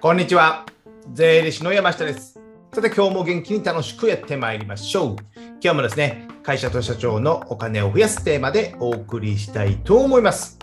[0.00, 0.64] こんにちは。
[1.12, 2.40] 税理士の山下です。
[2.72, 5.16] さて、今日も元気に楽しくやってまいりましょう。
[5.60, 10.60] 今日もですね、会社と社長のお金を増やすテーマでお送りしたいと思います。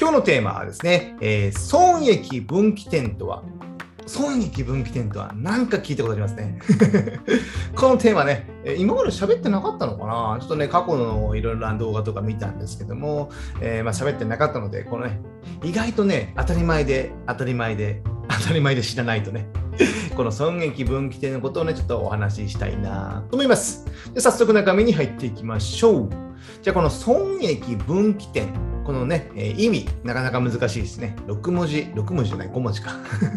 [0.00, 3.42] 今日のテーマはですね、えー損益分岐点とは、
[4.06, 6.60] 損益分岐点とは何か聞いたことありますね。
[7.74, 8.48] このテーマね、
[8.78, 10.38] 今まで喋ってなかったのかな？
[10.38, 13.30] ちょっとね、過去のいろいろな動画とか見たんですけども、
[13.60, 15.20] えーまあ喋ってなかったので、このね、
[15.64, 18.00] 意外とね、当たり前で、当たり前で、
[18.38, 19.46] 当たり前で知らないとね、
[20.16, 23.86] この損益分岐点のことをね、ちょっとお話ししたいなと思います。
[24.14, 26.10] で早速中身に入っていきましょう。
[26.62, 28.52] じゃあこの損益分岐点、
[28.84, 31.16] このね、えー意味、なかなか難しいですね。
[31.26, 32.92] 6文字、6文字じゃない、5文字か。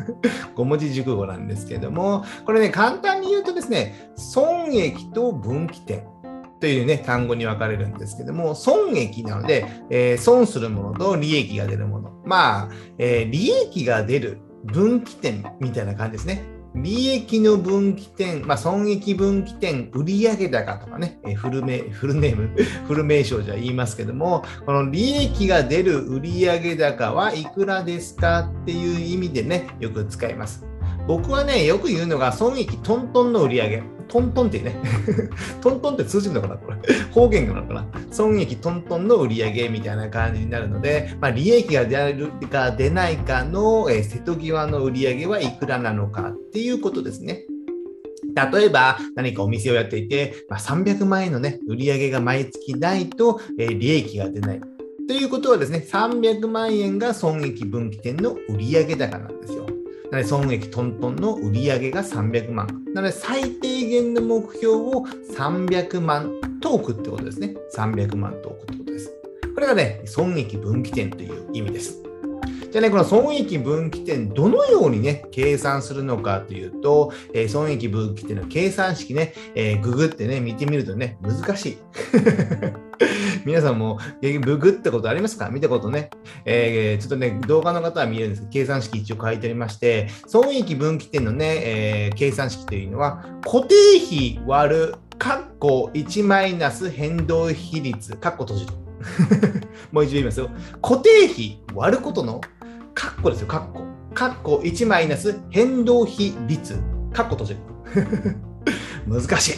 [0.56, 6.04] 5文字熟語なんですけども、これね、簡単に言うとですね、損益と分岐点。
[6.60, 12.12] というね、単語に分かれるんですけども、損益なので、えー損するものと利益が出るもの。
[12.26, 16.60] まあ、えー利益が出る分岐点みたいな感じですね。
[16.76, 22.50] 利益の分岐点、まあ、損益分岐点、売上高とかね、えフルメフルネーム、
[22.88, 30.69] フル名称じゃ言いますけども、この利益が出る売上高はいくらですかっていう意味でね、よく使います。
[31.08, 34.76] 僕はね、よく言うのが、損益トントンの売上トントンってね、
[35.62, 36.78] トントンって通じるのかなこれ。
[37.12, 47.44] 方言なのかな損益トントンの売上みたいな感じになるので、まあ、利益が出るか出ないかの、えー瀬戸際の売り上げはいくらなのかっていうことですね。
[48.54, 54.62] 例えば何かお店をやっていて、まあ、300万円のね、売上が毎月ないと、えー利益が出ない。
[55.08, 59.69] ということはですね、300万円が損益分岐点の売上高なんですよ。
[60.12, 62.68] なので、損益トントンの売り上げが300万。
[62.94, 66.32] なので、最低限の目標を300万
[66.62, 67.56] と置くってことですね。
[67.76, 69.14] 300万と置くってことです。
[69.54, 72.09] これがね、損益分岐点という意味です。
[72.72, 81.78] じゃあね、この損益分岐点、どのようにね、計算するのかというと、えー損益分岐点の計算式ね、えーググってね、見てみるとね、難しい。
[83.46, 85.50] 皆さんも、えググったことありますか？
[85.50, 86.12] 見たことね。
[86.46, 93.74] えーちょっとね、動画の方は見えるんですけど、計算式一応書いてありまして、損益分岐点のね、えー計算式というのは、固定
[94.06, 98.74] 費割る、括弧1マイナス変動比率、括弧閉じる。
[99.92, 100.50] もう一度言いますよ。
[100.82, 102.42] 固定費割ることの、
[103.00, 103.84] 括弧ですよ、括弧。
[104.14, 106.76] 括弧1マイナス変動比率、
[107.14, 107.60] 括弧閉じる。
[109.08, 109.54] 難しい。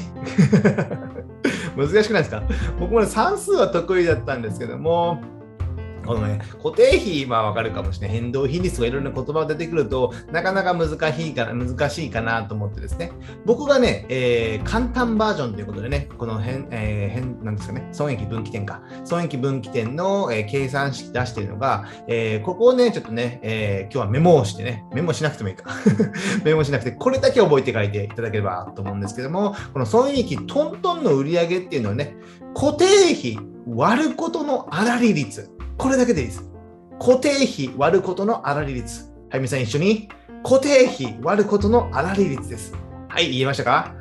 [1.77, 2.43] 難しくないですか？
[2.79, 5.21] 僕も、算数は得意だったんですけども、
[6.05, 8.17] このね、固定費はわかるかもしれない。
[8.17, 13.11] 変動比率とかいろいろな言葉が出てくると、なかなか難しいかな難しいかなと思ってですね。
[13.45, 18.81] 僕がね、えー簡単バージョンということでね、この変、えー変なんですかね、損益分岐点か。
[19.03, 25.71] 損益分岐点の、えー計算式出しているのが、えーここをね、ちょっとね、えー今日はメモをしてね、メモしなくてもいいか。
[26.43, 32.15] メモしなくて、これだけ覚えて書いていただければと思うんですけども、この損益トントンの売り上げっていうのはね、
[32.53, 35.49] 固定費割ることの粗利率。
[35.81, 36.43] これだけでいいです。
[36.99, 39.05] 固定費割ることの粗利率。
[39.31, 40.09] はい、皆さん一緒に。
[40.43, 42.75] 固定費割ることの粗利率です。
[43.09, 43.95] はい、言えましたか？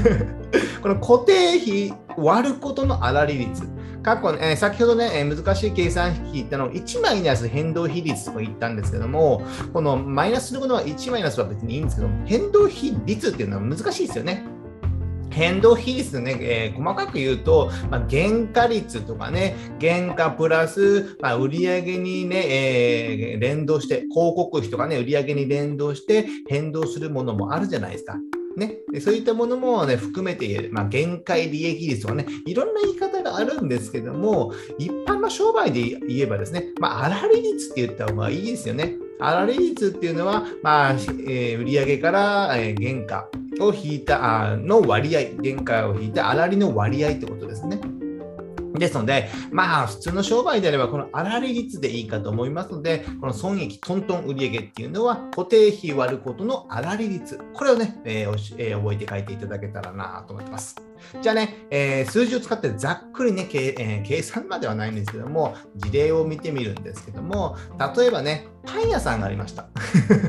[0.82, 3.64] この固定費割ることの粗利率。
[4.02, 9.42] 過去、えー先ほどね、えー難しい計算式ったのを1マイナス変動比率とか言ったんですけども、
[9.74, 14.46] このマイナスすることは1マイナスは別にいいんですけども、変動比率っていうのは難しいですよね。
[15.34, 28.16] 変動比率ね、えー細かく言うと、まあ、原価率とかね、原価プラス、まあ、売上にね、えー連動して、広告費とかね、売上に連動して変動するものもあるじゃないですか。
[28.56, 38.96] ね、でそういったものも、ね、含めて、まあ、限界利益率とかね、いろんな言い方があるんですけども、一般の商売で言えばですね、まあ、粗利率って言った方がいいですよね。
[39.18, 43.28] 粗利率っていうのは、まあえー売上から、えー原価
[43.60, 47.80] を引いたあの割合、原価を引いた粗利の割合ってことですね。
[48.78, 57.38] ですので、まあ、普通の商売であれば、この粗利率でいいかと思いますので、この損益トントン売上っていうのは、固定費割ることの粗利率。
[57.52, 60.76] これをね、えーおしえー覚えて書いていただけたらなと思ってます。
[61.22, 67.56] じゃあね、えー数字を使ってざっくりね、え計算まではないんですけども、事例を見てみるんですけども、
[67.96, 69.68] 例えばね、パン屋さんがありました。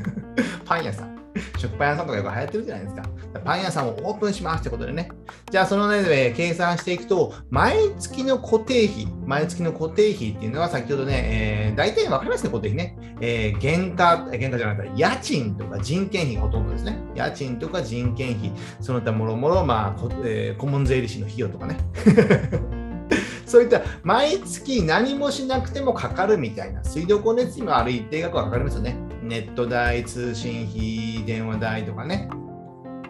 [0.66, 1.15] パン屋さん。
[1.58, 3.04] 食パン屋さんとかよく流行ってるじゃないですか。
[3.44, 5.10] パン屋さんをオープンしますってことでね。
[5.52, 12.98] じゃあそのね、えー計算していくと、毎月の固定費、毎月の固定費っていうのは先ほどね、えー大体わかりますね、固定費ね。
[13.22, 16.98] えー原価、原価じゃなくて、家賃とか人件費がほとんどですね。
[17.16, 21.78] 家賃とか人件費、その他もろもろ、まあ、こえー顧問税理士の費用とかね。
[23.46, 28.98] そういった毎月何もしなくてもかかるみたいな、水道光熱費もある一定額はかかりますよね。
[29.26, 32.30] ネット代、通信費、電話代とかね、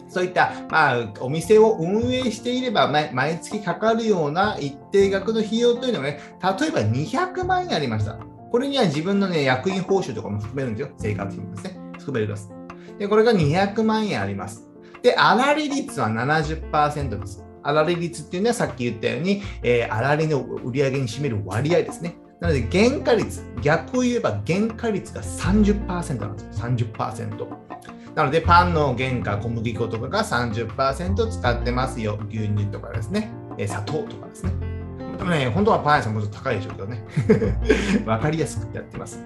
[0.08, 8.18] そういった、まあ、お店を運営していれば毎月かかるような一定額の費用というのがね、例えば200万円ありました。
[8.52, 10.96] これには自分のね、役員報酬とかも含めるんですよ。
[10.98, 11.78] 生活費もですね。
[12.00, 12.50] 含めます。
[12.98, 14.70] で、これが200万円あります。
[15.02, 17.44] で、粗利率は70%です。
[17.64, 22.16] 粗利率っていうのはさっき言ったように、えー、粗利の売り上げに占める割合ですね。
[22.46, 26.68] なので、原価率、逆を言えば原価率が30%なんですよ。
[26.68, 27.48] 30%。
[28.14, 32.20] なので、パンの原価、小麦粉とかが30%使ってますよ。
[32.30, 33.32] 牛乳とかですね。
[33.66, 34.52] 砂糖とかですね。
[35.18, 37.04] でもね、本当はパン屋さんもちょっと高いでしょうけどね。
[38.06, 39.24] 分かりやすくやってます。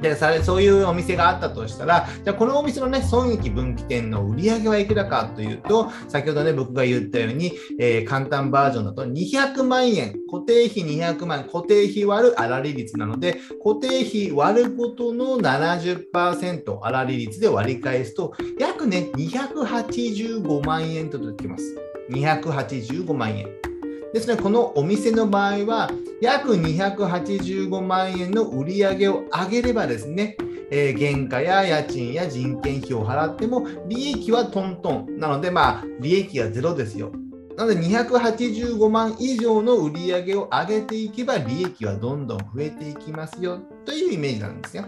[0.00, 21.76] でそういうお店があったとしたら、じゃあこのお店のね、損益分岐点の売り上げはいくらかというと、先ほどね、僕が言ったように、えー、簡単バージョンだと200万円、固定費200万、固定費割る粗利率なので、固定費割ることの70%粗利率で割り返すと、約ね、285万円と出てきます。
[22.10, 23.69] 285万円。
[24.12, 25.90] ですね、このお店の場合は、
[26.20, 30.36] 約285万円の売り上げを上げればですね、
[30.72, 35.18] えー、原価や家賃や人件費を払っても、利益はトントン。
[35.18, 37.12] なので、まあ、利益がゼロですよ。
[37.56, 44.84] なので、285万以上の売り上げを上げていけば、利益はどんどん増えていきますよというイメージなんですよ。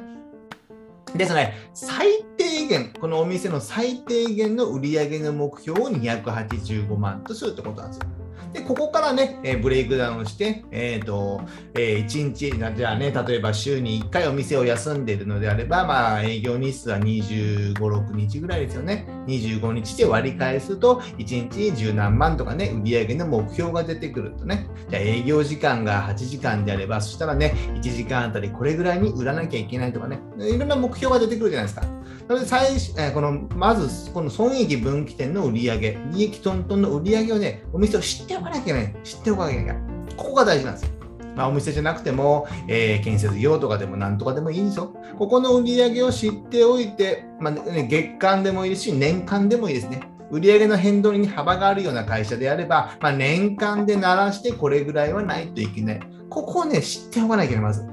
[1.15, 8.22] ですね、最低限、このお店の最低限の売り上げの目標を285万とするってことなんですよ。
[8.53, 11.41] で、ここからね、えブレイクダウンして、えっ、ー、と、
[11.75, 19.07] えー、1日、じゃあね、例えば週に1回お店を休んでいるのであれば、まあ、営業日数は25、6日ぐらいですよね。
[19.27, 24.67] 25日で割り返すと、1日に十何万とかね、売上の目標が出てくるとね。
[24.91, 31.87] じゃあ営業時間が8時間であれば、そしたらね、1時間あたりこれぐらいに売らなきゃいけないとかね、いろんな目標が出てくるじゃないですか。
[32.29, 38.95] なので最初、えこのまずこの損益分岐点の売り上げ、利益トントンの売り上げをね、お店を知っておかなきゃいけない。
[39.05, 39.83] 知っておかなきゃいけない。
[40.17, 40.91] ここが大事なんですよ。
[41.37, 44.95] まあ、お店じゃなくても、えー、建設業とかでも何とかでもいいんですよ。
[45.19, 50.03] ここの売り上げを知っておいて、まあね、月間でもいいし、年間でもいいですね。
[50.31, 56.01] 売上の変動に幅があるような会社であれば、まあ、年間で鳴らしてこれぐらいはないといけない。
[56.29, 57.87] ここをね、知っておかなきゃいけない、まず。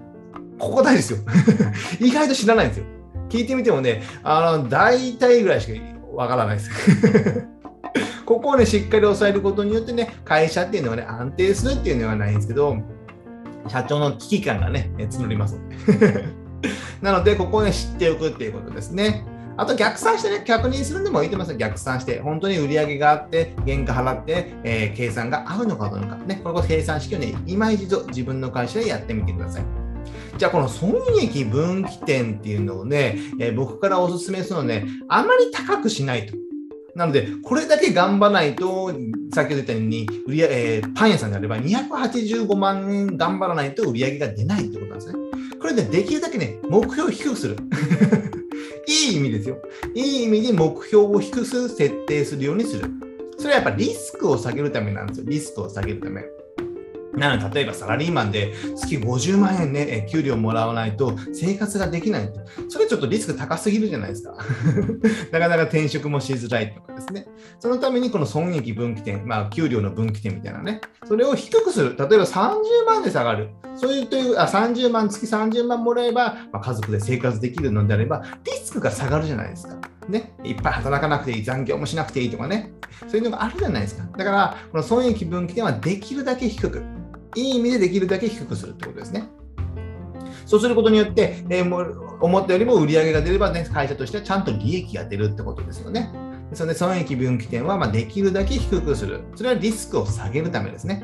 [0.58, 1.20] ここ大事ですよ。
[2.00, 2.86] 意外と知らないんですよ。
[3.30, 5.80] 聞いてみてもね、あの、大体ぐらいしか
[6.14, 6.72] わからないです。
[8.26, 12.78] ここをね、しっかり押さえることによってね、会社っていうのはね、安定するっていうのはないんですけど、
[13.68, 16.26] 社長の危機感がね、募りますので。
[17.02, 19.26] なので、ここをね、知っておくっていうことですね。
[19.58, 26.18] あと逆算してね、確認するのもいいと思います逆算して、本当に売り上げがあって、原価払って、えー、計算が合うのかどうか。
[26.26, 29.64] ね、この計算式をね、今一度自分の会社でやってみてください。
[30.38, 36.36] じゃあこの損益分岐点っていうのをね、えー、僕からお勧めするのね、あまり高くしないと。
[37.00, 38.92] なので、これだけ頑張らないと、
[39.34, 45.14] 先ほど言ったように、売りえー、パン屋さんであれば285万円頑張らないと売り上げが出ないってことなんですね。
[45.62, 47.56] これで、ね、できるだけね、目標を低くする。
[48.86, 49.62] いい意味ですよ。
[49.96, 52.84] いい意味で目標を低く設定するようにする。
[53.38, 55.26] それはやっぱリスクを下げるためなんですよ。
[55.26, 56.26] リスクを下げるため。
[57.20, 62.32] なので、例えばサラリーマンで月50万円ね、給料もらわないと生活ができない。
[62.70, 64.38] それちょっとリスク高すぎるじゃないですか。
[65.32, 67.28] なかなか転職もしづらいとかですね。
[67.60, 71.96] そのためにこの損益分岐点、まあ、給料の分岐点みたいなね、それを低くする。
[71.98, 73.50] 例えば30万で下がる。
[73.76, 79.76] そういうというあ30万、月30万もらえば、まあ、家族で生活できるのであれば、リスクが下がるじゃないですか。
[80.10, 82.74] ね、いっぱい働かなくていい、残業もしなくていいとかね、
[83.08, 84.04] そういうのがあるじゃないですか。
[84.18, 86.84] だから、この損益分岐点はできるだけ低く。
[87.36, 89.30] いい意味でできるだけ低くするってことですね。
[90.46, 96.12] そうすることによって、えー、思ったよりも売り上げが出れば、ね、会社としてはちゃんと利益が出るってことですよね。
[96.54, 99.22] それで損益分岐点はまできるだけ低くする。
[99.36, 101.04] それはリスクを下げるためですね。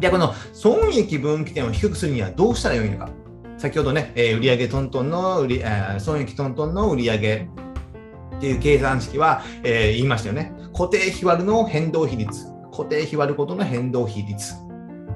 [0.00, 3.08] では、この損益分岐点を低くするにはどうしたらよいのか。
[3.56, 10.52] 先ほどね、えー、売上トントンの売り、えー、損益トントンの売上っていう計算式は、えー、言いましたよね。
[10.72, 12.46] 固定費割るの変動比率。
[12.72, 14.54] 固定費割ることの変動比率。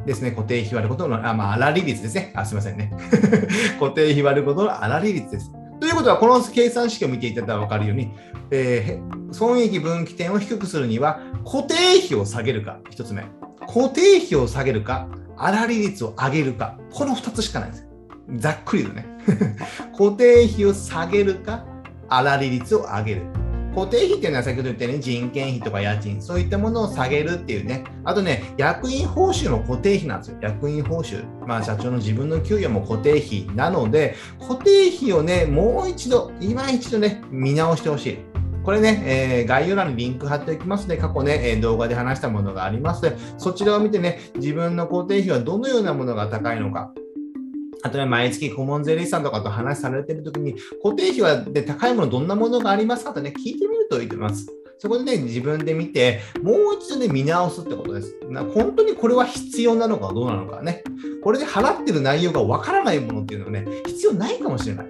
[0.07, 2.33] ですね、固定費割ることの、あ、まあ、粗利率ですね。
[2.35, 2.93] あ、すみませんね。
[3.81, 5.51] 固定費割ることの粗利率です。
[5.81, 8.13] ということは、この計算式を見ていただいたら分かるように、
[8.51, 13.25] えー、損益分岐点を低くするには、固定費を下げるか、1つ目。
[13.67, 17.87] 固定費を下げるか、粗利率を上げるか、この2つしかないんです。
[18.37, 19.07] ざっくりとね。
[19.99, 21.65] 固定費を下げるか、
[22.09, 23.23] 粗利率を上げる。
[23.76, 27.85] 固定費っていうのは先ほど言ったように人件費とか家賃、そういったものを下げるっていうね。
[28.04, 30.38] あとね、役員報酬の固定費なんですよ。
[30.40, 31.23] 役員報酬。
[31.47, 38.18] まあ社長の自分の給与も固定費なので、固定費をね、もう一度、今一度ね、見直してほしい。
[38.64, 46.92] これね、えー、概要欄にリンク貼っておきますので、過去ね、え動画で話したものがありますので、そちらを見てね、自分の固定費はどのようなものが高いのか、
[47.87, 54.47] あとね、毎月顧問税理士さんとかと話されてるときに、固定費はで高いものどんなものがありますかとね、聞いてるといいと思います。
[54.78, 58.14] そこでね、自分で見て、もう一度ね、見直すってことです。
[58.28, 60.85] な本当にこれは必要なのかどうなのかね。
[61.23, 64.87] これで払ってる内容がわからないものっていうのはね、必要ないかもしれない。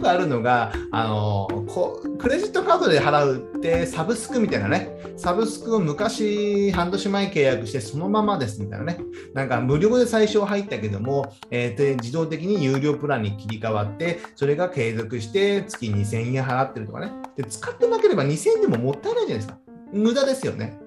[0.00, 8.98] くあるのが、あのこクレジットカードで払うってサブスクみたいなね、サブスクを昔、半年前契約してそのままですみたいなね、
[9.34, 19.58] なんか無料で最初入ったけども、えー、で自動的に有料プランに切り替わって、それが継続して月2000円払ってるとかね、で使ってなければ2000円でももったいないじゃないですか。
[19.92, 20.78] 無駄ですよね。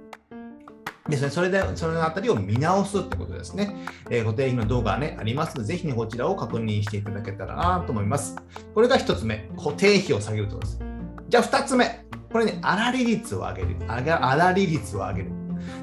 [1.10, 3.76] ですね、それで、そのあたりを見直すってことですね。
[4.10, 8.38] えー、固定費の動画ね、ありますので、ぜひね、こちらを確認していただけたらなと思います。
[8.74, 10.80] これが1つ目、固定費を下げるとです。
[11.28, 13.76] じゃあ2つ目、これね、粗利率を上げる。
[13.88, 15.32] 粗利率を上げる。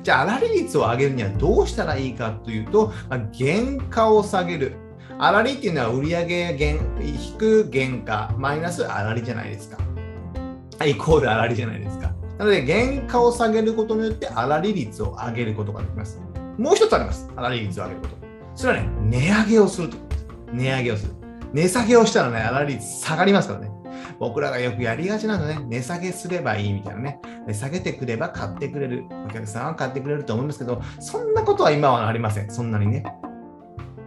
[0.02, 4.76] じゃあ、粗利率を上げるにはどうしたらいいかというと、まあ、原価を下げる。
[5.18, 6.24] 粗利っていうのは売上
[6.54, 9.76] 減引く原価マイナス粗利じゃないですか。
[10.86, 12.14] イコール粗利じゃないですか。
[12.40, 16.18] なので、原価を下げることによって粗利率を上げることができます。
[16.56, 17.28] もう一つあります。
[17.36, 18.16] 粗利率を上げること。
[18.54, 20.26] それはね、値上げをするということです。
[20.54, 21.12] 値上げをする。
[21.52, 23.70] 値下げをしたらね、粗利率下がりますからね。
[24.18, 27.20] 僕らがよくやりがちなのね、値下げすればいいみたいなね。
[27.46, 29.04] 値下げてくれば買ってくれる。
[29.26, 32.50] お客さんは買ってくれると思いますけど、そんなことは今はありません。
[32.50, 33.04] そんなにね。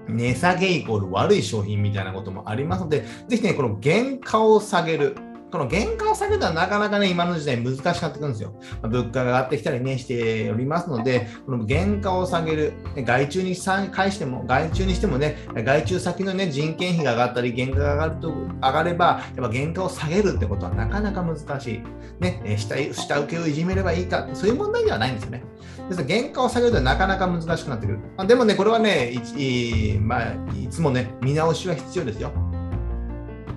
[0.07, 5.15] 値下げイコール悪い商品みたいなこともありますので、ぜひね、この原価を下げる。
[5.53, 8.59] この原価を下げたらなかなかね、今の時代難しくなってくるんですよ。
[8.81, 19.05] ま、物価が上がってきたりね、しておりますので、この原価を下げる、外注に返しても、外注にしてもね、外注先のね、人件費が上がったり、原価が上がると、上がれば、
[19.35, 21.83] やっぱ原価を下げるってことはなかなか難しい。
[22.19, 25.43] ね、下下請けをいじめればいいか、そういう問題ではないんですよね。
[25.87, 27.99] ですから原価を下げるとなかなか難しくなってくる。
[28.17, 32.31] ま、でもね、これはねいまあ、いつもね、見直しは必要ですよ。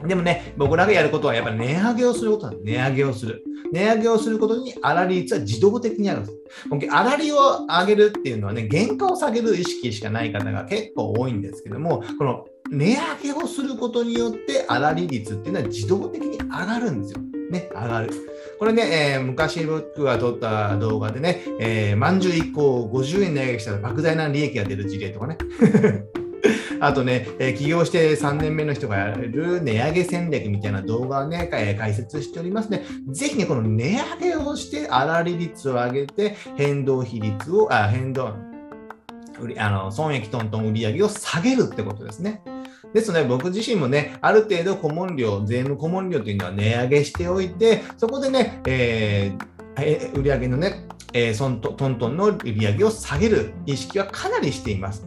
[0.07, 3.43] でもね、僕らがやることはやっぱり値上げをすることなん値上げをする。
[3.73, 6.39] 値上げをすることに粗利率は自動的にあるんです。
[6.69, 7.37] 粗利を
[7.69, 17.21] 上げるっていうのはね、原価を下げる意識しかない方が結構多いんですけども、この値上げをすることによって粗利率っていうのは自動的に上がるんですよ。
[17.51, 18.11] ね、上がる。
[18.59, 25.39] これね、えー、昔僕が撮った動画でね、えー、まんじゅう1個50円値上げしたら莫大な利益が出る事例とかね。
[26.81, 38.35] あとね、え、起業して3年目の人がやる値上げ戦略みたいな動画をね、え、解説しておりますの、で、ぜひね、この値上げをして粗利率を上げて、変動比率を、あ、変動、
[39.59, 42.43] あの損益トントン売り上げを下げるってことですね。
[42.95, 55.07] ですので、僕自身もね、ある程度顧問料、税務顧問料というのは値上げしておいて、そこでね、えー、売上のね、えー、トントンの売り上げを下げる意識はかなりしています。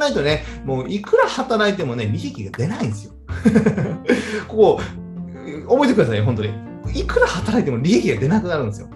[0.00, 3.12] ないとね、もういくら働いてもね、利益が出ないんですよ。
[4.48, 4.80] ここ、
[5.68, 6.52] 覚えてください、本当に。
[6.92, 8.88] いくら働いても利益が出なくなるんですよ。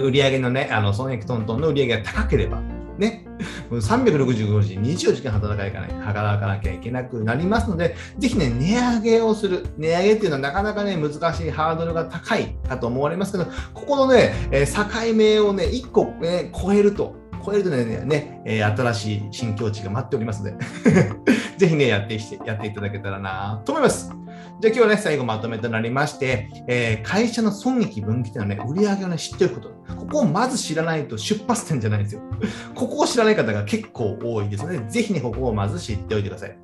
[0.00, 2.60] 売上のね、あの損益トントンの売上が高ければ、
[2.98, 3.26] ね、
[3.70, 9.66] 365時、24時間働かない、働かなきゃいけなくなりますので、ぜひね、値上げをする。
[9.76, 20.64] 値上げっていうのはなかなかね、難しいハードルが高いかと思われますけど、ここのね、え境目をね、1個、ね、超えると、超えるとね、ねえ、新しい新境地が待っておりますので
[21.58, 24.10] ぜひね、やってやっていただけたらなと思います。
[24.60, 29.68] じゃあ今日はね、最後まとめとなりまして、えー、会社の損益分岐点のね、売り上げをね、知っておくこと。
[29.96, 32.22] ここをまず知らないと出発点じゃないんですよ。
[32.74, 36.56] ここを知らない方が結構多いですので、ぜひね、ここをまず知っておいてください。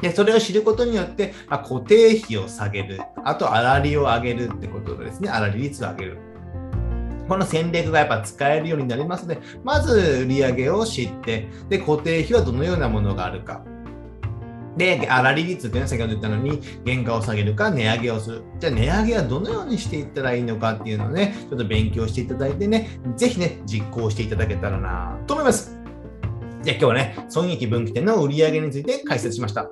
[0.00, 3.00] で、それを知ることによって、まあ、固定費を下げる。
[3.24, 5.28] あと、粗利を上げるってことですね。
[5.28, 6.18] 粗利率を上げる。
[7.28, 13.64] この戦略がやっぱ使えるようになりますので、まず売上を知って、で、固定費はどのようなものがあるか。
[14.76, 18.42] で、粗利率っていうのは先ほど言ったのに、原価を下げるか値上げをする。
[18.58, 25.78] じゃあ値上げはどのようにしていったらいいのかっていうのをね、ちょっと勉強していただいてね、ぜひね、実行していただけたらなと思います。
[26.62, 29.70] じゃあ今日はね、損益分岐点の売上について解説しました。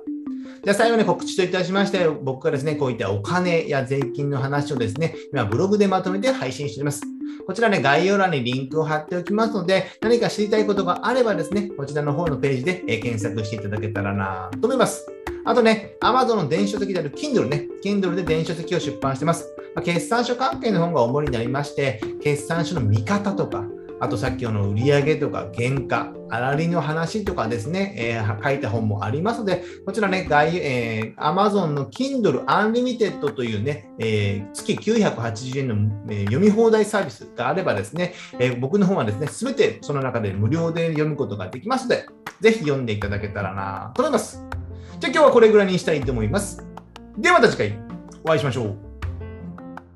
[0.63, 7.01] じゃあ最後に告知といたしまして、僕がですね、こういったお金や税金の話をですね、今ブログでまとめて配信しています。
[7.45, 15.05] こちらね、概要欄にリンクを貼っておきますので、何か知りたいことがあればですね、こちらの方のページで検索していただけたらなと思います。
[15.45, 19.53] あとね、Amazon の電子書籍である Kindle ね、Kindle で電子書籍を出版してます。
[19.75, 23.65] ま、決算書関係の本が主になりまして、決算書の見方とか、
[24.03, 35.75] あとさっきの売上とか原価、粗利の話とかですね、えー、書いた本もありますので、こちらね、概えー、Amazon の Kindle Unlimited というね、えー、月980円の、
[36.09, 42.05] えー、読み放題サービスがあればですね、えー、僕の本はですね、すべてその中で無料で読むことができますので、
[42.41, 44.43] ぜひ読んでいただけたらなと思います。
[44.99, 46.61] じゃあ今日はこれぐらいにしたいと思います。
[47.17, 47.79] ではまた次回
[48.25, 48.77] お会いしましょう。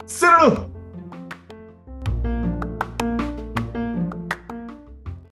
[0.05, 0.76] さよなら